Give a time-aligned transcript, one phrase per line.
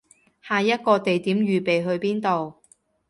[0.41, 2.59] 下一個地點預備去邊度